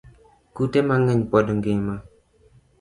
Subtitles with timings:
[0.55, 1.95] Kute mangeny pod ngima